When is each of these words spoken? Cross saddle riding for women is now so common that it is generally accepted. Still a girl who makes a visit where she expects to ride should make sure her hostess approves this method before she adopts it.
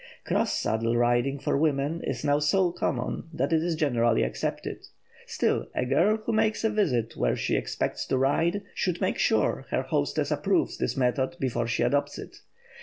Cross 0.25 0.57
saddle 0.59 0.97
riding 0.97 1.37
for 1.37 1.55
women 1.55 2.01
is 2.03 2.23
now 2.23 2.39
so 2.39 2.71
common 2.71 3.29
that 3.31 3.53
it 3.53 3.61
is 3.61 3.75
generally 3.75 4.23
accepted. 4.23 4.87
Still 5.27 5.67
a 5.75 5.85
girl 5.85 6.17
who 6.17 6.33
makes 6.33 6.63
a 6.63 6.71
visit 6.71 7.15
where 7.15 7.35
she 7.35 7.55
expects 7.55 8.07
to 8.07 8.17
ride 8.17 8.63
should 8.73 8.99
make 8.99 9.19
sure 9.19 9.67
her 9.69 9.83
hostess 9.83 10.31
approves 10.31 10.79
this 10.79 10.97
method 10.97 11.35
before 11.39 11.67
she 11.67 11.83
adopts 11.83 12.17
it. 12.17 12.37